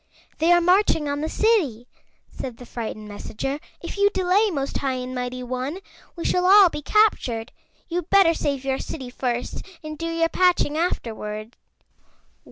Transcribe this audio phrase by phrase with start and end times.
[0.39, 1.87] "They are marching on the City,"
[2.31, 3.59] said the frightened messenger.
[3.83, 5.77] "If you delay, Most High and Mighty One,
[6.15, 7.51] we shall all be captured.
[7.87, 11.55] You'd better save your City first and do your patching afterward."